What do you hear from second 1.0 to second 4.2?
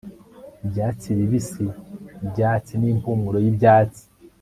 bibisi byatsi n'impumuro y'ibyatsi